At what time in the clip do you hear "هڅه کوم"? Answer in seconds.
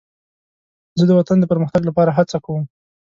2.17-2.63